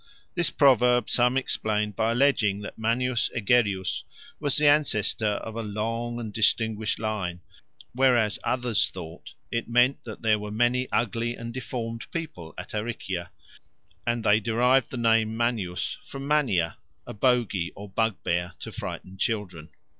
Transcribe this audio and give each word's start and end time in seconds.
This 0.33 0.49
proverb 0.49 1.11
some 1.11 1.37
explained 1.37 1.95
by 1.95 2.13
alleging 2.13 2.61
that 2.61 2.75
Manius 2.79 3.29
Egerius 3.35 4.03
was 4.39 4.57
the 4.57 4.67
ancestor 4.67 5.33
of 5.45 5.55
a 5.55 5.61
long 5.61 6.19
and 6.19 6.33
distinguished 6.33 6.97
line, 6.97 7.41
whereas 7.93 8.39
others 8.43 8.89
thought 8.89 9.35
it 9.51 9.69
meant 9.69 10.03
that 10.05 10.23
there 10.23 10.39
were 10.39 10.49
many 10.49 10.89
ugly 10.91 11.35
and 11.35 11.53
deformed 11.53 12.07
people 12.09 12.55
at 12.57 12.73
Aricia, 12.73 13.29
and 14.03 14.23
they 14.23 14.39
derived 14.39 14.89
the 14.89 14.97
name 14.97 15.37
Manius 15.37 15.99
from 16.03 16.27
Mania, 16.27 16.77
a 17.05 17.13
bogey 17.13 17.71
or 17.75 17.87
bugbear 17.87 18.55
to 18.61 18.71
frighten 18.71 19.19
children. 19.19 19.69